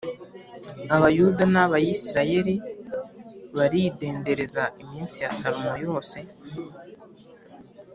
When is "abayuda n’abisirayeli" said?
0.95-2.55